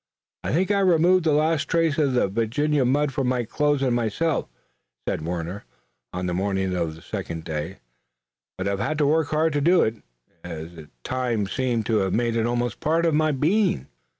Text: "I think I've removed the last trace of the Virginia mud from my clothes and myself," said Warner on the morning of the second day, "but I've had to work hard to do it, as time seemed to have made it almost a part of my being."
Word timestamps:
"I 0.43 0.51
think 0.51 0.71
I've 0.71 0.87
removed 0.87 1.25
the 1.25 1.31
last 1.31 1.65
trace 1.67 1.99
of 1.99 2.13
the 2.15 2.27
Virginia 2.27 2.83
mud 2.85 3.13
from 3.13 3.27
my 3.27 3.43
clothes 3.43 3.83
and 3.83 3.95
myself," 3.95 4.47
said 5.07 5.21
Warner 5.21 5.63
on 6.11 6.25
the 6.25 6.33
morning 6.33 6.75
of 6.75 6.95
the 6.95 7.03
second 7.03 7.43
day, 7.43 7.77
"but 8.57 8.67
I've 8.67 8.79
had 8.79 8.97
to 8.97 9.05
work 9.05 9.27
hard 9.27 9.53
to 9.53 9.61
do 9.61 9.83
it, 9.83 9.97
as 10.43 10.87
time 11.03 11.45
seemed 11.45 11.85
to 11.85 11.97
have 11.97 12.13
made 12.15 12.35
it 12.35 12.47
almost 12.47 12.77
a 12.77 12.79
part 12.79 13.05
of 13.05 13.13
my 13.13 13.31
being." 13.31 13.89